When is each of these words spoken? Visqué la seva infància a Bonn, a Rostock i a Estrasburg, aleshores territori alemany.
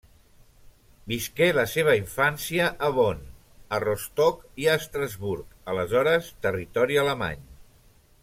Visqué 1.11 1.49
la 1.57 1.65
seva 1.73 1.93
infància 1.97 2.69
a 2.87 2.89
Bonn, 2.95 3.21
a 3.77 3.81
Rostock 3.83 4.63
i 4.63 4.67
a 4.71 4.79
Estrasburg, 4.83 5.53
aleshores 5.75 6.31
territori 6.47 7.01
alemany. 7.03 7.45